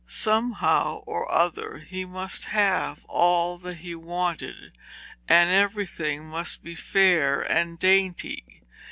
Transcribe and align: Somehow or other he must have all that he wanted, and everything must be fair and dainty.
Somehow 0.07 1.03
or 1.05 1.31
other 1.31 1.85
he 1.87 2.05
must 2.05 2.45
have 2.45 3.05
all 3.05 3.59
that 3.59 3.77
he 3.85 3.93
wanted, 3.93 4.75
and 5.29 5.51
everything 5.51 6.25
must 6.27 6.63
be 6.63 6.73
fair 6.73 7.41
and 7.41 7.77
dainty. 7.77 8.63